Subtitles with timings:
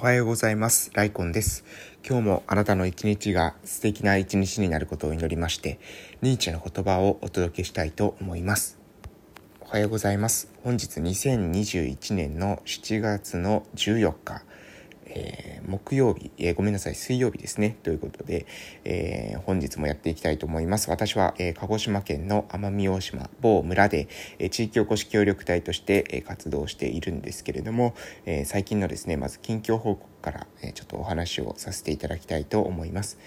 [0.00, 0.92] おはようございます。
[0.94, 1.64] ライコンです。
[2.08, 5.80] 今日もあなたの一日が素敵な一日になることを祈りまして、
[6.22, 8.78] ニーチェの言葉をお届けしたいと思います。
[9.60, 10.52] おはようございます。
[10.62, 14.44] 本日2021年の7月の14日、
[15.10, 17.76] えー、木曜日、えー、ごめんなさい、水曜日ですね。
[17.82, 18.46] ということで、
[18.84, 20.90] えー、本日もやっていきたいと思います。
[20.90, 24.08] 私は、え鹿児島県の奄美大島某村で、
[24.38, 27.94] え地域おこし協力隊として、え活動しているんですけれども、
[28.26, 33.18] え最近のですね、まず近況報告から、えちょっとお話をさせていただきたいと思います。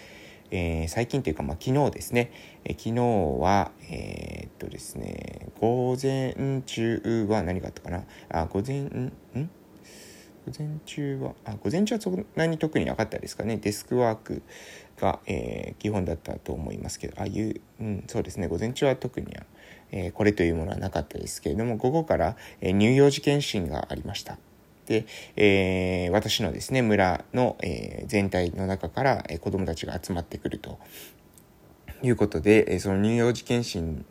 [0.54, 2.32] え、最近というか、まあ、昨日ですね、
[2.66, 2.96] え、昨日
[3.40, 8.04] は、え、っとですね、午前中は何があったかな？
[8.30, 9.14] あ、午前、ん？
[10.46, 13.58] 午前中はあ午前中はそんなに特になかったですかね。
[13.58, 14.42] デスクワーク
[15.00, 17.14] が、えー、基本だったと思いますけど。
[17.20, 18.48] ああいう、うん、そうですね。
[18.48, 19.44] 午前中は特には、
[19.92, 24.38] えー、これというものはなかったですけれども午後から、えー、乳幼児検診がありました。
[24.88, 30.80] で、えー、私のですね村の、えー、全体の中から、えー、子どもたちが集まってくると
[32.04, 34.06] いうことで、え、その乳幼児検診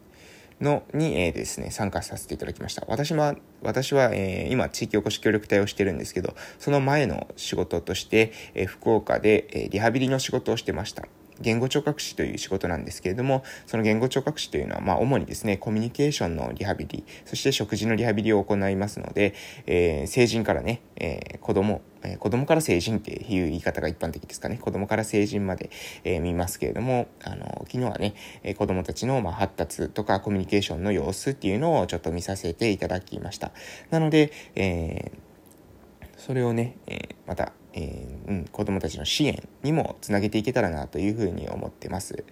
[0.60, 2.84] のに、えー、ですね、参加させていただきました。
[2.88, 11.04] 私は、私は、えー、今、地域おこし協力隊をしてるんですけど、その前の仕事として、えー、福岡で、えリハビリの仕事をしてました。
[11.40, 19.34] 言語聴覚士という仕事なんですけれども、その言語聴覚士というのは、まあ、主にですね、コミュニケーションのリハビリ、そして食事のリハビリを行いますので、
[19.66, 24.58] えー、成人からね、えー、子供、えー、子供から成人っていう言い方が一般的ですかね。
[24.58, 25.70] 子供から成人まで、
[26.04, 33.52] えー、見ますけれども、あの、昨日はね、えー、子供たちの、まあ、発達とかコミュニケーションの様子っていうのをちょっと見させていただきました。
[33.90, 42.24] なので、えー、それをね、えー、また、えー、うん、子どもたちの支援にもつなげていけたらなというふうに思ってます。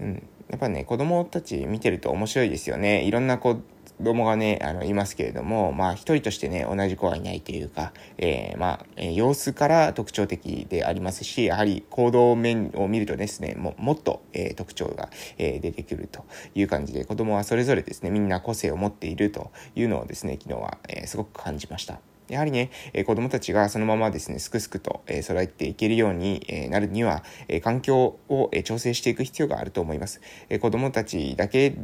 [0.00, 3.04] うん、やっぱね子どもたち見てると面白いですよね。
[3.04, 3.60] いろんな子
[4.02, 22.00] 供がね、あの、いますけれども、まあ、一人としてね、同じ子はいないというか、えー、まあ、えー、様子から特徴的でありますし、やはり行動面を見るとですね、ももっと、えー、特徴が、え出てくるという感じで、子供はそれぞれですね、みんな個性を持っているというのをですね、昨日は、えすごく感じました。
[22.28, 30.20] やはりね、えー、子供たちがそのままですね、すくすくと、えー、育っていけるように、えー、なるには、えー、環境を、えー、調整していく必要があると思います。
[30.48, 31.76] えー、子供たちだけ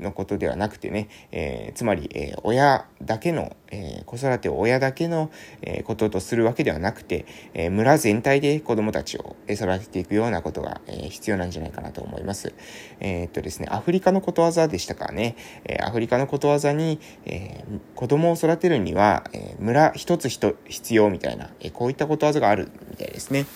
[0.00, 5.30] のことではなくてね、えー、つまり、えー、親だけの、えー、子育てを親だけの、
[5.62, 12.54] えこととするわけではなくて、え村全体で子供たちを育てていくようなことが、え必要なんじゃないかなと思います。
[13.00, 23.46] えっとですね、アフリカのことわざでしたかね、えアフリカのことわざに、え子供を育てるには、え村一つ必要みたいな、えこういったことわざがあるみたいですね。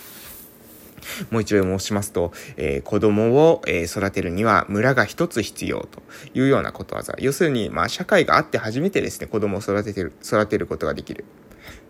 [1.31, 6.03] もう一度申しますと、えー、子供を、えー、育てるには村が一つ必要と
[6.35, 7.15] いうようなことわざ。
[7.19, 11.25] 要するに、まあ、社会があって初めてですね、子供を育ててる、育てることができる。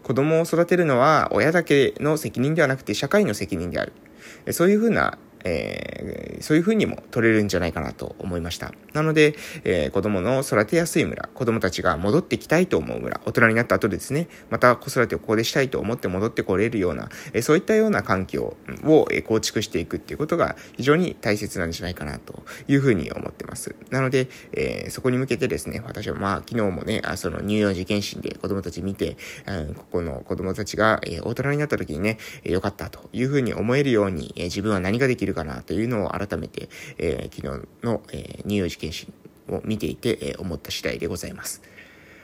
[0.03, 3.93] 子供を育てるのは親だけの責任ではなくて社会の責任である。
[4.51, 8.73] そういうふうなえー、そういうふうにも取れるんじゃないかなと思いました。
[8.93, 23.75] なので、えー、子供の育てやすい村、子供たちが戻ってきたいと思う村、大人になった後ですね、また子育てをここでしたいと思って戻ってこれるような、えー、そういったような環境を、構築していくっていうことが非常に大切なんじゃないかなというふうに思ってます。
[23.91, 29.17] なので、えそこに向けてですね、私はまあ昨日もね、あその乳幼児検診で子供たち見て、
[29.47, 39.13] うん、ここの子供たちが、え大人になった時にね、良かったというふうに思えるように、え自分は何ができるかなというのを改めて、えー、昨日の、えー、乳幼児検診
[39.55, 41.63] を見ていて、えー、思った次第でございます。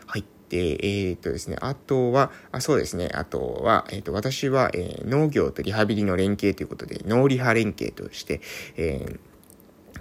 [0.06, 0.24] はい。
[0.48, 8.40] で、えっ、とですね、あとは、あそうですね、あとは、えっ、と、私は、え農業とリハビリの連携ということで、農リハ連携として、
[8.76, 9.18] え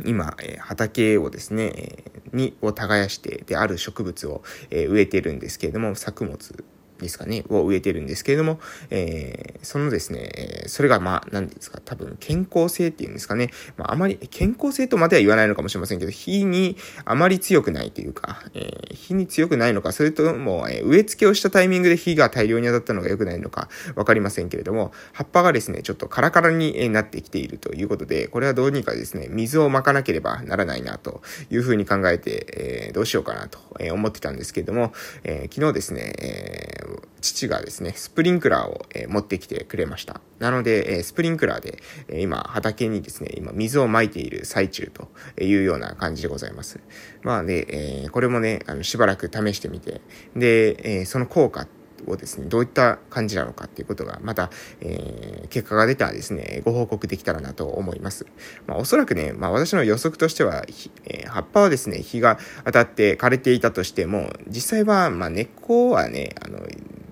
[0.06, 6.63] 今、え畑をですね、に、を耕して、で、ある植物を、え植えてるんですけれども、作物
[6.99, 8.59] ですかね、を植えてるんですけれども、
[8.89, 33.59] えー、そのですね、それがまあ、何ですか、多分健康性っていうんですかね、まあ、あまり、健康性とまでは言わないのかもしれませんけど、火にあまり強くないというか、えー、火に強くないのか、それとも、えー、植え付けをしたタイミングで火が大量に当たったのが良くないのか、わかりませんけれども、葉っぱがですね、ちょっとカラカラになってきているということで、これはどうにかですね、水をまかなければならないな、というふうに考えて、えー、どうしようかなと
[33.93, 34.93] 思ってたんですけれども、
[35.23, 36.87] えー、昨日ですね、えー
[37.22, 40.22] 父がですね、スプリンクラーを、えー、持ってきてくれました。
[40.39, 45.10] なので、えー、スプリンクラーで、えー、今、畑にですね、今、水をまいている最中と
[45.44, 46.80] いうような感じでございます。
[47.24, 50.01] まあね、えこれもね、あの、しばらく試してみて、
[50.36, 51.68] で、えその効果
[52.05, 54.51] をですね、どういった感じなのかっていうことが、また、
[54.81, 58.25] えー、結果が出たらですね、ご報告できたらなと思います。
[58.65, 60.65] まあ、おそらくね、まあ、私の予測としては、
[61.05, 66.59] えー、葉っぱはですね、日が当たって枯れていたとしても、実際は、まあ、根っこはね、あの、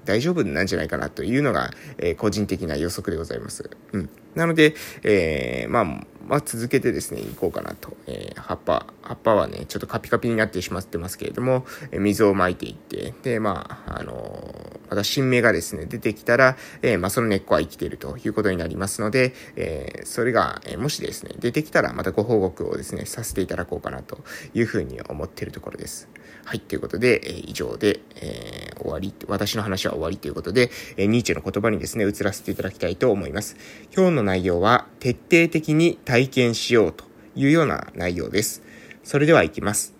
[0.06, 3.70] 大丈夫なんじゃないかなというのが、えー、個人的な予測でございます。
[3.92, 4.10] うん。
[4.36, 7.96] なので、えー、まあ、まあ、続けてですね、行こうかなと。
[8.08, 24.24] えー、葉っぱ、葉っぱはね、ちょっとカピカピになってしまってますけれども、えー、水をまいていって、で、まあ、あのー、また新芽がですね、出てきたら、え、まあ、その根っこは生きているということになりますので、え、それが、え、もしですね、出てきたらまたご報告をですね、させていただこうかなと
[24.54, 26.08] いうふうに思っているところです。
[26.46, 33.56] はい、ということで、え、以上で、え、終わり、私の話は終わりということで、え、ニーチェの言葉にですね、移らせていただきたいと思います。
[33.96, 37.04] 今日の内容は、徹底的に体験しようと
[37.36, 38.64] いうような内容です。
[39.04, 39.94] それでは行きます。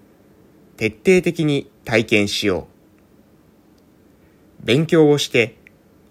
[0.78, 2.70] 徹底的に体験しよ
[4.64, 4.66] う。
[4.66, 5.58] 勉強をして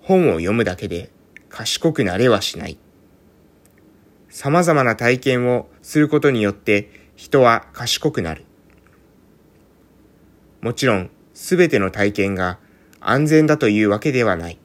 [0.02, 1.10] 本を読むだけで
[1.48, 2.76] 賢くなれはしない。
[4.28, 8.44] 様々な体験をすることによって人は賢くなる。
[10.60, 12.58] もちろん、すべての体験が
[13.00, 14.58] 安全だというわけではない。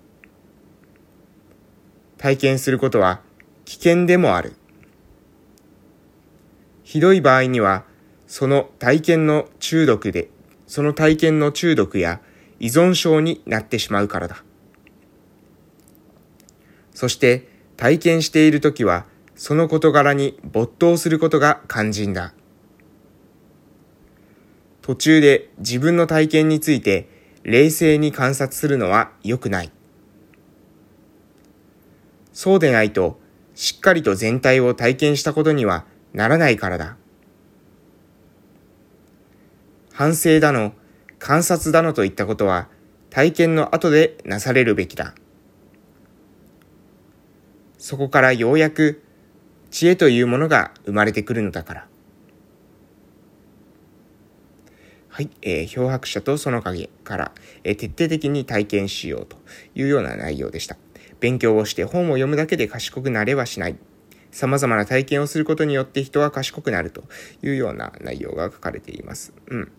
[2.18, 3.22] 体験することは
[3.64, 4.59] 危険でもある。
[6.90, 7.84] ひどい場合には、
[8.26, 10.32] その体験の中毒で、
[10.66, 12.20] その体験の中毒や
[12.60, 14.44] 依存症になってしまうからだ。
[16.96, 17.48] そして
[17.78, 19.06] 体験しているときは、
[19.36, 22.34] その事柄に没頭することが肝心だ。
[24.82, 27.08] 途中で自分の体験について
[27.44, 29.72] 冷静に観察するのは良くない。
[32.34, 33.20] そうでないと、
[33.54, 36.98] しっかりと全体を体験したことにはならないからだ。
[39.92, 40.74] 反省だの、
[41.20, 42.70] 観察だのといったことは
[43.10, 45.14] 体験の後でなされるべきだ。
[47.78, 49.04] そこからようやく
[49.72, 51.88] 知恵というものが生まれてくるのだから。
[55.10, 57.32] はい、えー、漂白者とその影から、
[57.64, 59.38] えー、徹底的に体験しようと
[59.76, 60.78] いうような内容でした。
[61.20, 63.76] 勉強をして本を読むだけで賢くなれはしない。
[64.32, 67.04] 様々な体験をすることによって人は賢くなると
[67.42, 69.34] いうような内容が書かれています。
[69.48, 69.72] うん。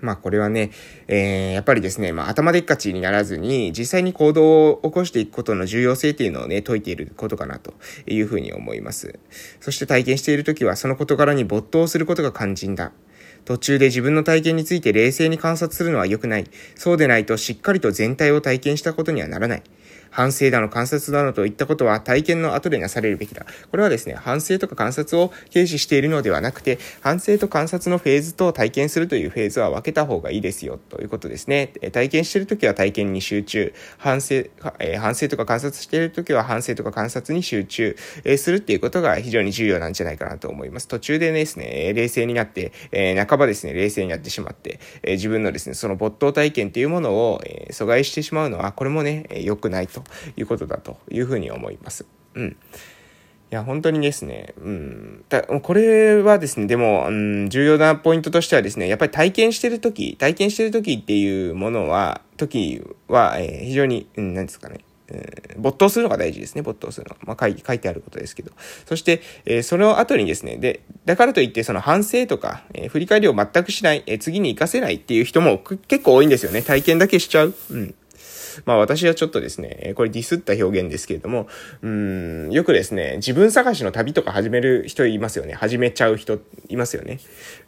[0.00, 0.70] まあこれはね、
[1.08, 7.74] えー、やっぱりですね、まあ頭でっかちにならずに、実際に行動を起こしていくことの重要性っていうのをね、説いていることかなと
[8.06, 9.18] いうふうに思います。
[9.60, 12.92] そして体験しているときは、その事柄に没頭することが肝心だ。
[13.44, 16.50] 途中で自分の体験について冷静に観察するのは良くない。
[16.74, 19.62] そうでないとしっかりと全体を体験したことにはならない。
[20.14, 23.44] 反省だの観察だのといったことは体験の後でなされるべきだ。
[23.70, 31.72] これはですね、反省とか観察を軽視しているのではなくて、反省と観察のフェーズと体験するというフェーズは分けた方がいいですよ、ということですね。
[31.92, 34.36] 体験しているときは体験に集中、反省、
[34.78, 40.86] えー、反省とか観察しているときは反省とか観察に集中、えー、するっていうことが非常に重要なんじゃないかなと思います。
[40.86, 50.03] 途中でですね、冷静になって、えー、半ばですね、冷静になってしまって、え自分のですね、その没頭体験っていうものを、え阻害してしまうのは、これもね、良くないと
[50.36, 52.06] いうことだというふうに思います。
[52.34, 52.56] うん。
[53.54, 55.24] いや、本当にですね、うん。
[55.28, 67.16] だこれはですね、でも、うん、重要なポイントとしてはですね、やっぱり体験してるとき、体験してるときっていうものは、時は、えー、非常に、うん、なんですかね、えー、没頭するのが大事ですね、没頭するの。
[67.22, 68.52] まあ書い書いてあることですけど。
[68.86, 76.62] そして、えー、その後にですね、で、だからといってその反省とか、えー、振り返りを全くしない、え、次に活かせないっていう人も結構多いんですよね。
[76.62, 77.54] 体験だけしちゃう。
[77.70, 77.94] うん。
[78.64, 81.48] まあ私はちょっとですね、これディスった表現ですけれども、
[81.82, 85.54] うん、よくですね、自分探しの旅とか始める人いますよね。
[85.54, 87.20] 始めちゃう人いますよね。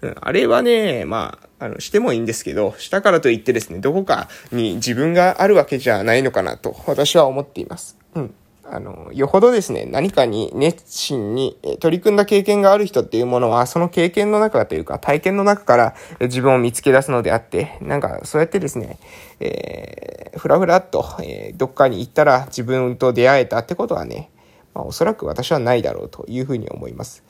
[0.02, 7.96] うん、あれはね、まあ、あの、してもいいんですけど、したからといってですね、どこかに自分があるわけじゃないのかなと、私は思っています。
[8.14, 8.34] うん。
[8.70, 18.98] あの、よほどですね、何かに熱心に取り組んだ経験がある人っていうものは、その経験の中というか、体験の中から自分を見つけ出すのであって、なんか、そうやってですね、
[19.40, 24.30] えー、ふらふらっと、えー、どっかに行ったら自分と出会えたってことはね、
[24.74, 27.22] まあ、おそらく私はないだろうというふうに思います。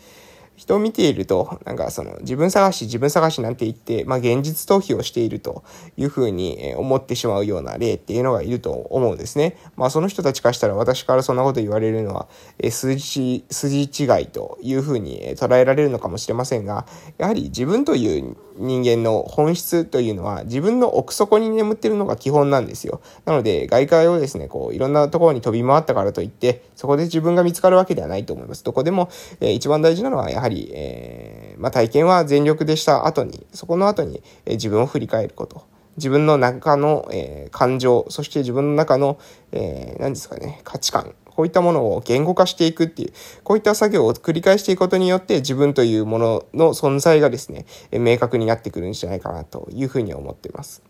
[0.56, 5.64] 人を見ていると、なんかその自分探し、自分探しなんて言って、まあ現実逃避をしていると
[5.96, 9.56] いうふうに思ってしまうような例っていうのがいると思うんですね。
[9.76, 12.26] まあその人たちからしたら私からそんなこと言われるのは、
[12.58, 16.86] え筋、筋違いというふうに捉えられるのかもしれませんが、
[17.18, 23.00] やはり自分という人間の本質というのは自分の奥底に眠ってるのが基本なんですよ。
[23.24, 28.64] なので外界をですね、こういろんなところに飛び回ったからといって、そこで自分が見つかるわけではないと思います。
[28.64, 29.10] どこでも、
[29.40, 35.64] えー、一番大事なのはやはりはり、えー、まあ、体験は全力でした後に、そこの後に、え、自分を振り返ること。
[35.96, 39.18] 自分の中の、えー、感情、そして自分の中の、
[39.52, 41.14] えー、何ですかね、価値観。
[41.24, 43.12] こういったものを言語化していくっていう、
[43.44, 50.82] こういった作業を繰り返していくことによって自分というものの存在がですね、明確になってくるんじゃないかなというふうに思っています。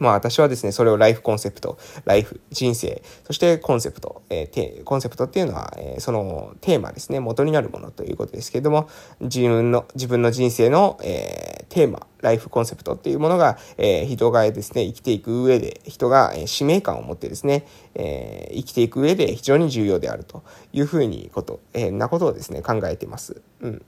[0.00, 8.88] まあ私はですね、それをライフコンセプト、ライフ、人生、そしてコンセプト、えー、コンセプトっていうのは、えー、そのテーマですね、元になるものということですけれども、
[9.20, 23.42] 自分の、自分の人生の、えー、テーマ、ライフコンセプトっていうものが、え、人がですね、生きていく上で、人が、え、使命感を持ってですね、え、生きていく上で非常に重要であるというふうにこと、え、なことをですね、考えてます。
[23.60, 23.84] うん。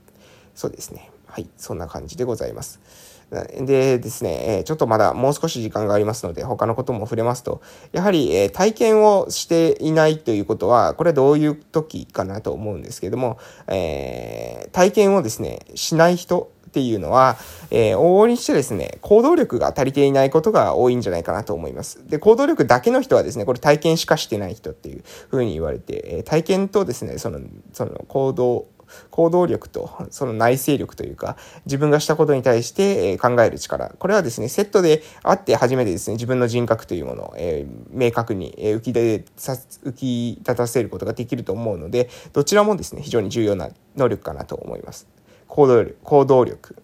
[0.53, 1.09] そうですね。
[1.25, 2.79] はい、そんな感じでございます。
[3.29, 17.37] でですね、ちょっとまだもう少し時間がありますので、他のことも触れますと、やはり体験をしていないということは、これはどういう時かなと思うんですけども、えー、体験をですね、しない人っていうのは、
[17.71, 22.07] えー、往々にしてですね、行動力が足りていないことが多いんじゃないかなと思います。
[22.07, 27.39] で、行動力だけの人はですね、これ体験しかしてない人っていうふうに言われて、え体験とですね、その、
[27.73, 28.67] その行動、
[29.11, 33.89] 行動力とその内省力というか、自分がしたことに対して考える力。
[33.99, 39.53] これはですね、セットであって初めてですね、自分の人格というものを、えー、明確に浮き出さ、
[39.83, 45.07] 浮き立たせることができると思うので、どちらもですね、非常に重要な能力かなと思います。
[45.47, 46.75] 行動力、行動力。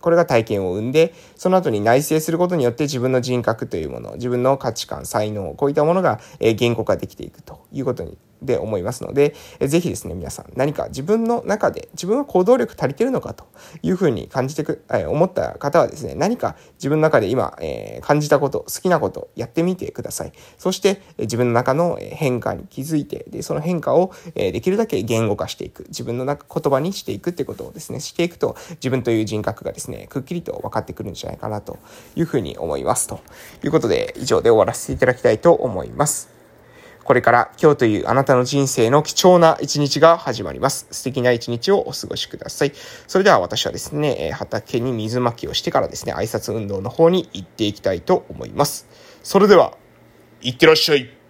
[0.00, 13.46] これが体験を生んで、その後に内省することによって自分の人格というもの、自分の価値観、才能、こういったものが言語化できていくということにで思いますので、ぜひですね、皆さん何か自分の中で自分は行動力足りてるのかと
[13.82, 20.32] いうふうに感じてく、え思った方はですね、何か自分の中で今、え感じたこと、好きなことやってみてください。
[20.58, 25.84] そして、自分の中の変化に気づいて、で、その変化を、えできるだけ言語化していく。
[25.88, 31.78] 自分の中言葉にしていくってことをですね、していくと、自分という人格がですね、くっきりと分かってくるんじゃないかなと
[32.16, 33.06] いうふうに思います。
[33.06, 33.20] と
[33.62, 36.41] いうことで、以上で終わらせていただきたいと思います。
[37.04, 40.86] これから今日というあなたの人生の貴重な一日が始まります。
[40.90, 42.72] 素敵な一日をお過ごしください。
[43.06, 48.86] それでは私はですね、畑に水まきをしてからですね、挨拶運動の方に行っていきたいと思います。
[49.22, 49.76] それでは、
[50.40, 51.21] いってらっしゃい。